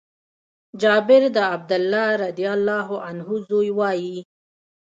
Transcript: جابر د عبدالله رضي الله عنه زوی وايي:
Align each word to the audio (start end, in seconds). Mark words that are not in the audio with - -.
جابر 0.81 1.23
د 1.35 1.37
عبدالله 1.53 2.07
رضي 2.25 2.45
الله 2.57 2.87
عنه 3.05 3.27
زوی 3.47 3.69
وايي: 3.79 4.17